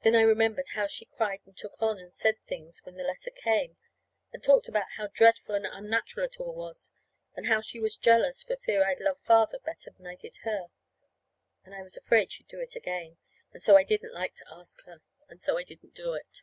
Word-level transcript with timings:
Then 0.00 0.16
I 0.16 0.22
remembered 0.22 0.66
how 0.70 0.88
she 0.88 1.04
cried 1.04 1.40
and 1.46 1.56
took 1.56 1.80
on 1.80 1.96
and 1.96 2.12
said 2.12 2.34
things 2.48 2.80
when 2.84 2.96
the 2.96 3.04
letter 3.04 3.30
came, 3.30 3.76
and 4.32 4.42
talked 4.42 4.66
about 4.66 4.90
how 4.96 5.06
dreadful 5.06 5.54
and 5.54 5.64
unnatural 5.64 6.26
it 6.26 6.40
all 6.40 6.52
was, 6.52 6.90
and 7.36 7.46
how 7.46 7.60
she 7.60 7.78
was 7.78 7.96
jealous 7.96 8.42
for 8.42 8.56
fear 8.56 8.84
I'd 8.84 8.98
love 8.98 9.20
Father 9.20 9.60
better 9.60 9.92
than 9.92 10.04
I 10.04 10.16
did 10.16 10.38
her. 10.38 10.66
And 11.62 11.76
I 11.76 11.82
was 11.82 11.96
afraid 11.96 12.32
she'd 12.32 12.48
do 12.48 12.58
it 12.58 12.74
again, 12.74 13.18
and 13.52 13.62
so 13.62 13.76
I 13.76 13.84
didn't 13.84 14.12
like 14.14 14.34
to 14.34 14.46
ask 14.50 14.82
her. 14.84 15.00
And 15.28 15.40
so 15.40 15.56
I 15.56 15.62
didn't 15.62 15.94
do 15.94 16.14
it. 16.14 16.42